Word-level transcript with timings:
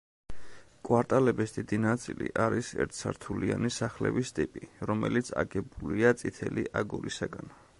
კვარტალების 0.87 1.51
დიდი 1.57 1.77
ნაწილი 1.83 2.29
არის 2.45 2.71
ერთსართულიანი 2.85 3.71
სახლების 3.75 4.33
ტიპი, 4.39 4.65
რომელიც 4.93 5.31
აგებულია 5.43 6.15
წითელი 6.23 6.65
აგურისაგან. 6.83 7.55